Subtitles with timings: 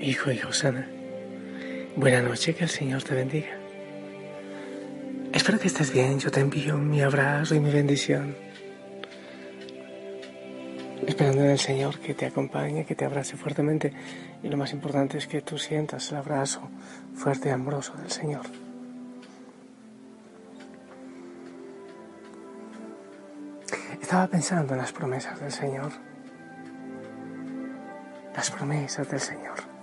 [0.00, 0.88] hijo y Josana.
[1.96, 3.58] Buena noche, que el Señor te bendiga.
[5.32, 8.36] Espero que estés bien, yo te envío mi abrazo y mi bendición.
[11.06, 13.92] Esperando en el Señor que te acompañe, que te abrace fuertemente
[14.42, 16.68] y lo más importante es que tú sientas el abrazo
[17.14, 18.46] fuerte y amoroso del Señor.
[24.00, 25.92] Estaba pensando en las promesas del Señor.
[28.34, 29.75] Las promesas del Señor.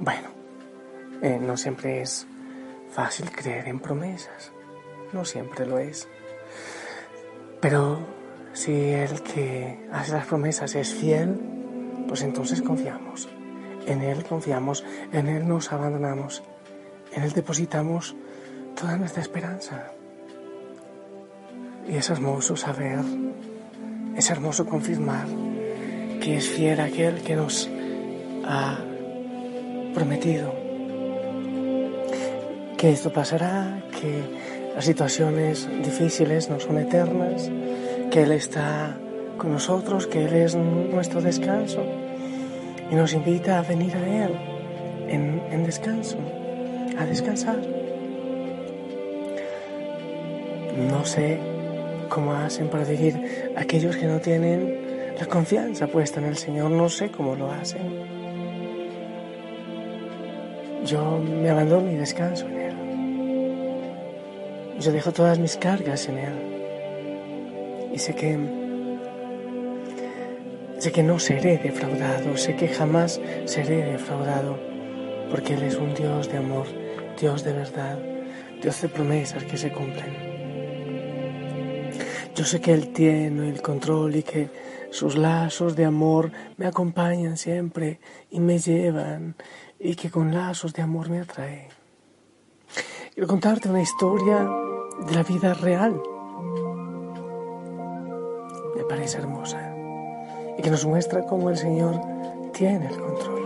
[0.00, 0.28] Bueno,
[1.22, 2.26] eh, no siempre es
[2.90, 4.52] fácil creer en promesas.
[5.12, 6.08] No siempre lo es.
[7.60, 7.98] Pero
[8.52, 11.36] si el que hace las promesas es fiel,
[12.06, 13.28] pues entonces confiamos.
[13.86, 16.42] En Él confiamos, en Él nos abandonamos,
[17.12, 18.14] en Él depositamos
[18.80, 19.92] toda nuestra esperanza.
[21.88, 23.00] Y es hermoso saber,
[24.14, 25.26] es hermoso confirmar
[26.20, 27.68] que es fiel aquel que nos
[28.44, 28.78] ha
[29.94, 30.52] prometido
[32.78, 34.22] que esto pasará, que
[34.74, 37.50] las situaciones difíciles no son eternas,
[38.10, 38.96] que Él está
[39.36, 41.84] con nosotros, que Él es nuestro descanso
[42.90, 44.30] y nos invita a venir a Él
[45.08, 46.18] en, descanso,
[46.96, 47.58] a descansar.
[50.88, 51.40] No sé
[52.08, 56.88] cómo hacen para vivir aquellos que no tienen la confianza puesta en el Señor, no
[56.88, 58.17] sé cómo lo hacen.
[60.88, 62.74] Yo me abandono y descanso en Él.
[64.80, 67.90] Yo dejo todas mis cargas en Él.
[67.92, 68.38] Y sé que,
[70.78, 74.58] sé que no seré defraudado, sé que jamás seré defraudado,
[75.30, 76.66] porque Él es un Dios de amor,
[77.20, 77.98] Dios de verdad,
[78.62, 80.16] Dios de promesas que se cumplen.
[82.34, 84.48] Yo sé que Él tiene el control y que
[84.90, 89.36] sus lazos de amor me acompañan siempre y me llevan
[89.78, 91.68] y que con lazos de amor me atraen.
[93.14, 94.48] Quiero contarte una historia
[95.06, 96.00] de la vida real.
[98.76, 99.74] Me parece hermosa
[100.56, 102.00] y que nos muestra cómo el Señor
[102.52, 103.38] tiene el control.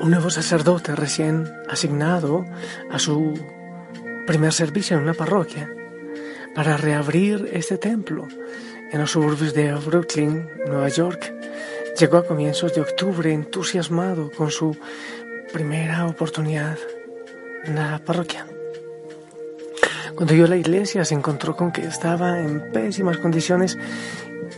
[0.00, 2.46] Un nuevo sacerdote recién asignado
[2.90, 3.34] a su
[4.26, 5.68] primer servicio en una parroquia
[6.54, 8.26] para reabrir este templo
[8.90, 11.29] en los suburbios de Brooklyn, Nueva York.
[12.00, 14.74] Llegó a comienzos de octubre entusiasmado con su
[15.52, 16.78] primera oportunidad
[17.64, 18.46] en la parroquia.
[20.14, 23.76] Cuando llegó a la iglesia se encontró con que estaba en pésimas condiciones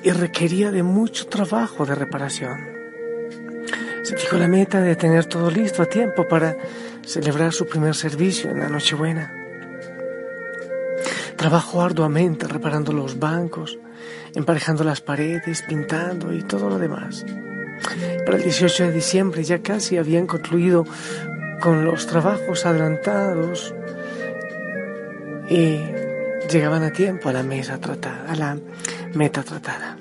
[0.05, 2.61] y requería de mucho trabajo de reparación.
[4.05, 6.57] Se fijó la meta de tener todo listo a tiempo para
[7.05, 9.35] celebrar su primer servicio en la Nochebuena.
[11.35, 13.81] Trabajó arduamente reparando los bancos,
[14.35, 17.25] emparejando las paredes, pintando y todo lo demás.
[18.25, 20.85] Para el 18 de diciembre ya casi habían concluido
[21.61, 23.75] con los trabajos adelantados
[25.49, 25.81] y
[26.51, 28.59] llegaban a tiempo a la mesa tratada, a la
[29.15, 29.97] meta tratada.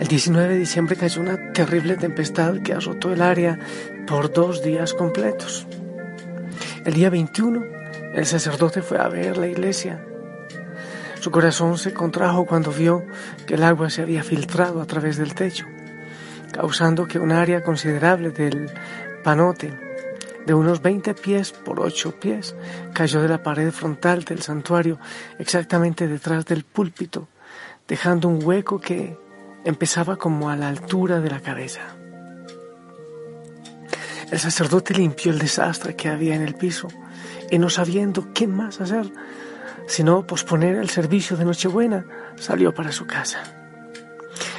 [0.00, 3.58] El 19 de diciembre cayó una terrible tempestad que azotó el área
[4.06, 5.66] por dos días completos.
[6.84, 7.62] El día 21
[8.14, 10.04] el sacerdote fue a ver la iglesia.
[11.22, 13.06] Su corazón se contrajo cuando vio
[13.46, 15.66] que el agua se había filtrado a través del techo,
[16.50, 18.68] causando que un área considerable del
[19.22, 19.72] panote,
[20.44, 22.56] de unos 20 pies por 8 pies,
[22.92, 24.98] cayó de la pared frontal del santuario
[25.38, 27.28] exactamente detrás del púlpito,
[27.86, 29.16] dejando un hueco que
[29.64, 31.82] empezaba como a la altura de la cabeza.
[34.28, 36.88] El sacerdote limpió el desastre que había en el piso
[37.48, 39.12] y no sabiendo qué más hacer,
[39.86, 42.06] sino posponer el servicio de Nochebuena,
[42.36, 43.42] salió para su casa.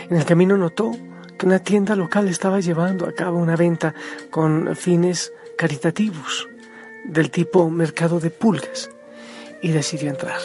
[0.10, 0.92] En el camino notó
[1.38, 3.94] que una tienda local estaba llevando a cabo una venta
[4.30, 6.48] con fines caritativos
[7.06, 8.90] del tipo mercado de pulgas
[9.62, 10.40] y decidió entrar.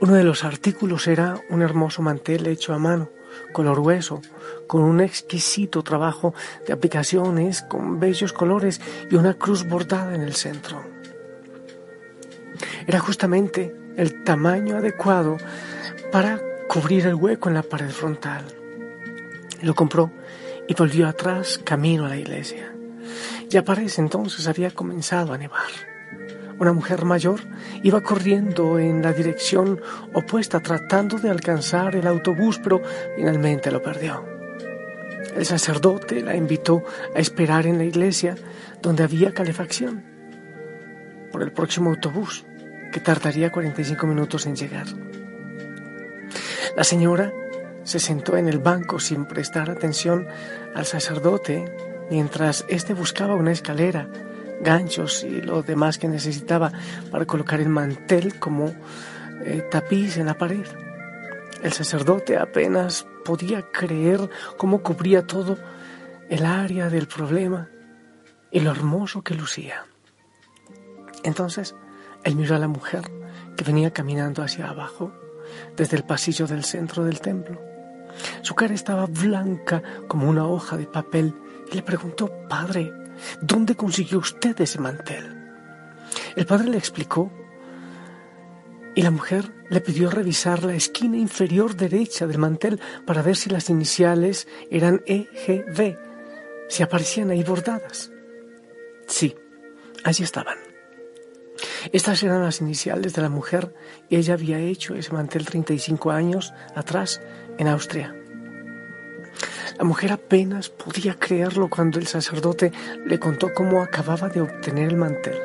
[0.00, 3.10] Uno de los artículos era un hermoso mantel hecho a mano,
[3.52, 4.20] color hueso,
[4.66, 6.34] con un exquisito trabajo
[6.66, 8.80] de aplicaciones, con bellos colores
[9.10, 10.95] y una cruz bordada en el centro.
[12.86, 15.38] Era justamente el tamaño adecuado
[16.12, 18.44] para cubrir el hueco en la pared frontal.
[19.62, 20.12] Lo compró
[20.68, 22.72] y volvió atrás camino a la iglesia.
[23.48, 25.70] Ya para ese entonces había comenzado a nevar.
[26.58, 27.40] Una mujer mayor
[27.82, 29.80] iba corriendo en la dirección
[30.14, 32.82] opuesta tratando de alcanzar el autobús, pero
[33.16, 34.24] finalmente lo perdió.
[35.36, 36.82] El sacerdote la invitó
[37.14, 38.36] a esperar en la iglesia
[38.80, 40.02] donde había calefacción
[41.30, 42.46] por el próximo autobús,
[42.96, 44.86] que tardaría 45 minutos en llegar.
[46.78, 47.30] La señora
[47.84, 50.26] se sentó en el banco sin prestar atención
[50.74, 51.70] al sacerdote
[52.10, 54.08] mientras éste buscaba una escalera,
[54.62, 56.72] ganchos y lo demás que necesitaba
[57.10, 58.74] para colocar el mantel como
[59.44, 60.64] eh, tapiz en la pared.
[61.62, 65.58] El sacerdote apenas podía creer cómo cubría todo
[66.30, 67.68] el área del problema
[68.50, 69.84] y lo hermoso que lucía.
[71.24, 71.74] Entonces
[72.26, 73.02] él miró a la mujer
[73.56, 75.12] que venía caminando hacia abajo
[75.76, 77.60] desde el pasillo del centro del templo.
[78.42, 81.34] Su cara estaba blanca como una hoja de papel
[81.70, 82.92] y le preguntó, Padre,
[83.40, 85.36] ¿dónde consiguió usted ese mantel?
[86.34, 87.30] El padre le explicó
[88.96, 93.50] y la mujer le pidió revisar la esquina inferior derecha del mantel para ver si
[93.50, 95.96] las iniciales eran EGV,
[96.68, 98.10] si aparecían ahí bordadas.
[99.06, 99.36] Sí,
[100.02, 100.65] allí estaban.
[101.92, 103.74] Estas eran las iniciales de la mujer
[104.08, 107.20] y ella había hecho ese mantel 35 años atrás
[107.58, 108.14] en Austria.
[109.78, 112.72] La mujer apenas podía creerlo cuando el sacerdote
[113.04, 115.36] le contó cómo acababa de obtener el mantel.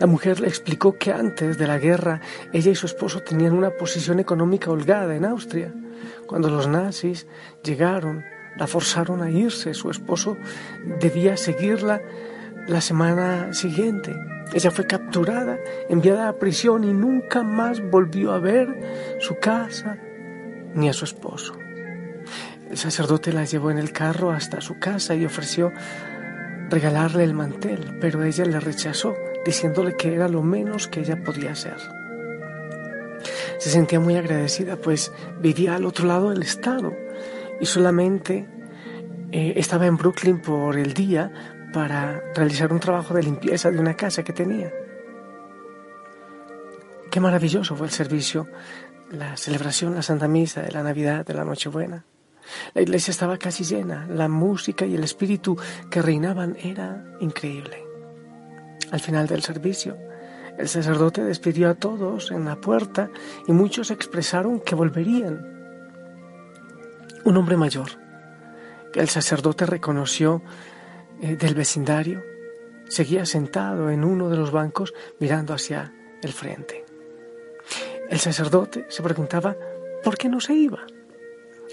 [0.00, 2.20] La mujer le explicó que antes de la guerra
[2.52, 5.72] ella y su esposo tenían una posición económica holgada en Austria.
[6.26, 7.26] Cuando los nazis
[7.62, 8.24] llegaron,
[8.56, 9.74] la forzaron a irse.
[9.74, 10.36] Su esposo
[11.00, 12.02] debía seguirla
[12.66, 14.16] la semana siguiente.
[14.52, 15.58] Ella fue capturada,
[15.88, 19.98] enviada a prisión y nunca más volvió a ver su casa
[20.74, 21.54] ni a su esposo.
[22.70, 25.72] El sacerdote la llevó en el carro hasta su casa y ofreció
[26.68, 29.14] regalarle el mantel, pero ella le rechazó,
[29.44, 31.76] diciéndole que era lo menos que ella podía hacer.
[33.58, 36.96] Se sentía muy agradecida, pues vivía al otro lado del estado
[37.60, 38.46] y solamente
[39.32, 41.30] eh, estaba en Brooklyn por el día
[41.72, 44.72] para realizar un trabajo de limpieza de una casa que tenía.
[47.10, 48.46] Qué maravilloso fue el servicio,
[49.10, 52.04] la celebración, la Santa Misa de la Navidad, de la Nochebuena.
[52.74, 55.56] La iglesia estaba casi llena, la música y el espíritu
[55.90, 57.84] que reinaban era increíble.
[58.90, 59.96] Al final del servicio,
[60.58, 63.10] el sacerdote despidió a todos en la puerta
[63.46, 65.46] y muchos expresaron que volverían.
[67.24, 67.90] Un hombre mayor,
[68.92, 70.42] que el sacerdote reconoció
[71.22, 72.22] eh, del vecindario
[72.88, 76.84] seguía sentado en uno de los bancos mirando hacia el frente.
[78.08, 79.56] El sacerdote se preguntaba
[80.02, 80.80] por qué no se iba.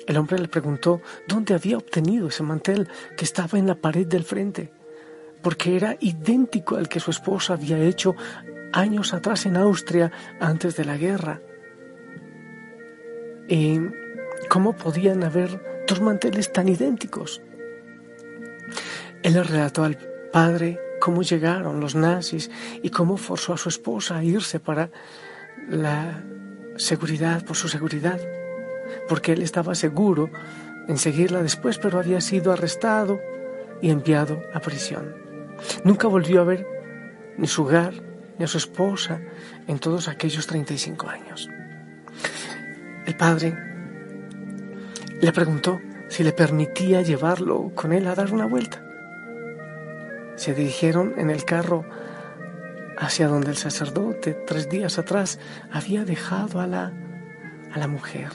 [0.05, 4.23] El hombre le preguntó dónde había obtenido ese mantel que estaba en la pared del
[4.23, 4.71] frente,
[5.41, 8.15] porque era idéntico al que su esposa había hecho
[8.71, 11.41] años atrás en Austria antes de la guerra.
[13.47, 13.79] ¿Y
[14.49, 17.41] cómo podían haber dos manteles tan idénticos?
[19.27, 19.97] Él le relató al
[20.31, 22.49] padre cómo llegaron los nazis
[22.81, 24.89] y cómo forzó a su esposa a irse para
[25.67, 26.23] la
[26.77, 28.21] seguridad, por su seguridad,
[29.09, 30.29] porque él estaba seguro
[30.87, 33.19] en seguirla después, pero había sido arrestado
[33.81, 35.13] y enviado a prisión.
[35.83, 36.65] Nunca volvió a ver
[37.37, 37.95] ni su hogar
[38.39, 39.19] ni a su esposa
[39.67, 41.49] en todos aquellos 35 años.
[43.05, 43.57] El padre
[45.19, 48.86] le preguntó si le permitía llevarlo con él a dar una vuelta
[50.37, 51.83] se dirigieron en el carro
[52.97, 55.39] hacia donde el sacerdote tres días atrás
[55.71, 56.93] había dejado a la,
[57.73, 58.31] a la mujer.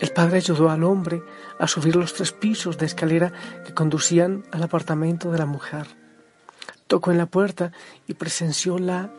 [0.00, 1.22] El padre ayudó al hombre
[1.60, 3.32] a subir los tres pisos de escalera
[3.64, 5.86] que conducían al apartamento de la mujer.
[6.88, 7.70] Tocó en la puerta
[8.08, 9.10] y presenció la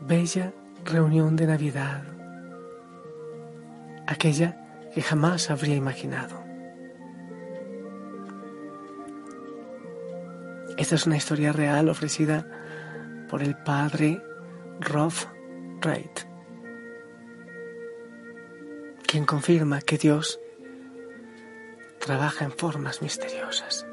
[0.00, 0.52] bella
[0.84, 2.02] reunión de Navidad,
[4.06, 6.47] aquella que jamás habría imaginado.
[10.78, 12.46] Esta es una historia real ofrecida
[13.28, 14.22] por el padre
[14.78, 15.26] Rolf
[15.82, 16.20] Wright,
[19.04, 20.38] quien confirma que Dios
[21.98, 23.88] trabaja en formas misteriosas.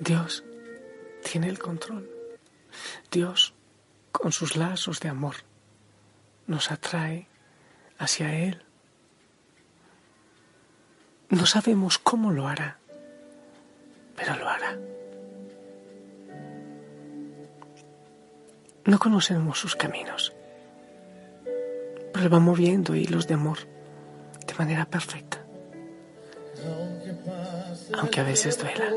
[0.00, 0.44] Dios
[1.24, 2.10] tiene el control.
[3.10, 3.54] Dios,
[4.12, 5.36] con sus lazos de amor,
[6.46, 7.26] nos atrae
[7.96, 8.62] hacia Él.
[11.30, 12.80] No sabemos cómo lo hará
[14.16, 14.78] pero lo hará.
[18.84, 20.32] No conocemos sus caminos,
[22.12, 23.58] pero Él va moviendo hilos de amor
[24.46, 25.44] de manera perfecta,
[27.98, 28.90] aunque a veces duela.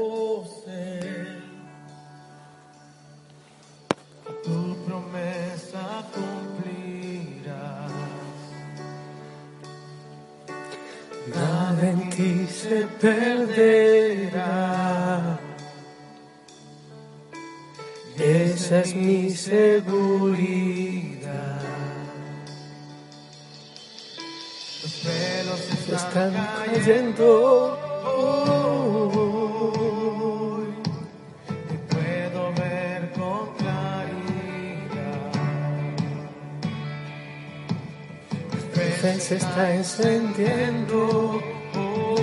[18.19, 19.61] Esa es mi seguridad.
[24.83, 27.79] Los velos están cayendo.
[28.05, 28.27] Hoy
[31.73, 35.31] y puedo ver con claridad.
[38.51, 41.41] La fe se está encendiendo.
[41.73, 42.21] Hoy,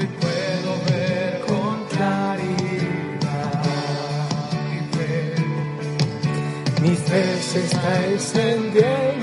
[0.00, 3.62] y puedo ver con claridad.
[4.70, 5.34] Mi fe,
[6.82, 9.17] mi fe se está encendiendo.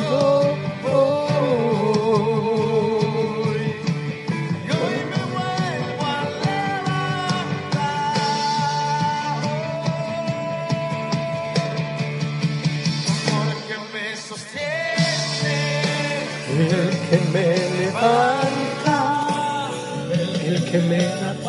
[20.76, 21.45] El que me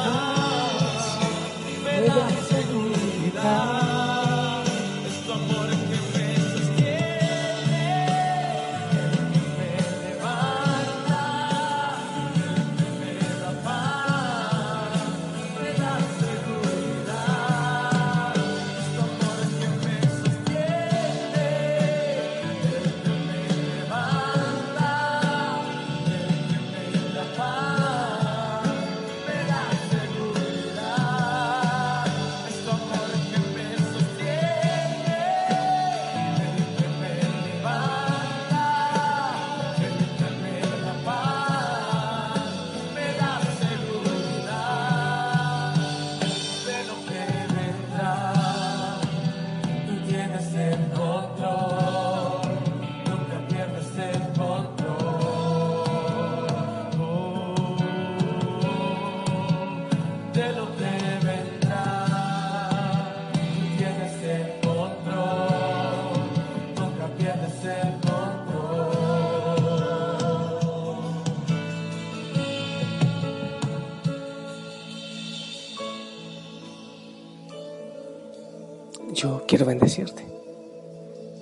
[79.12, 80.24] Yo quiero bendecirte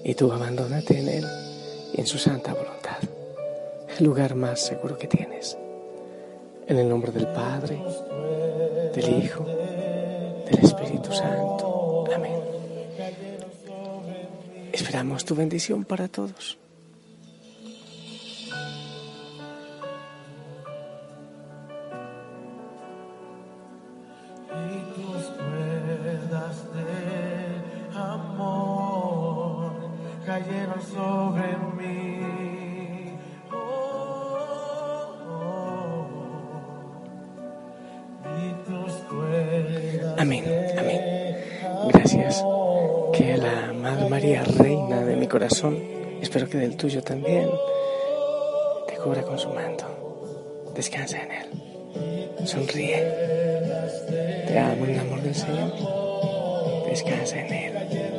[0.04, 1.25] y tú abandónate en Él
[1.94, 2.99] y en su santa voluntad,
[3.99, 5.56] el lugar más seguro que tienes.
[6.66, 7.83] En el nombre del Padre,
[8.94, 12.04] del Hijo, del Espíritu Santo.
[12.14, 12.40] Amén.
[14.73, 16.59] Esperamos tu bendición para todos.
[30.82, 32.14] Sobre mí.
[40.18, 40.44] Amén,
[40.78, 41.00] amén.
[41.92, 42.44] Gracias.
[43.12, 45.78] Que la Madre María, Reina de mi corazón,
[46.20, 47.48] espero que del tuyo también,
[48.88, 50.72] te cubra con su manto.
[50.74, 52.46] Descansa en él.
[52.46, 53.02] Sonríe.
[54.46, 55.72] Te amo en el amor del Señor.
[56.88, 58.13] Descansa en Él.